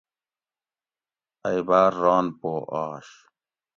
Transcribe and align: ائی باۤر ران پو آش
ائی 1.47 1.59
باۤر 1.67 1.91
ران 2.03 2.25
پو 2.39 2.51
آش 2.83 3.07